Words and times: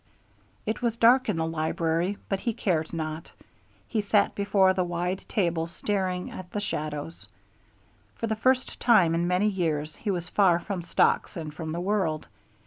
It 0.65 0.81
was 0.81 0.97
dark 0.97 1.29
in 1.29 1.37
the 1.37 1.45
library, 1.45 2.17
but 2.27 2.39
he 2.39 2.53
cared 2.55 2.91
not. 2.91 3.31
He 3.87 4.01
sat 4.01 4.33
before 4.33 4.73
the 4.73 4.83
wide 4.83 5.19
table 5.29 5.67
staring 5.67 6.31
at 6.31 6.49
the 6.49 6.59
shadows. 6.59 7.27
For 8.15 8.25
the 8.25 8.35
first 8.35 8.79
time 8.79 9.13
in 9.13 9.27
many 9.27 9.47
years 9.47 9.97
he 9.97 10.09
was 10.09 10.27
far 10.27 10.57
from 10.57 10.81
stocks 10.81 11.37
and 11.37 11.53
from 11.53 11.71
the 11.71 11.79
world. 11.79 12.27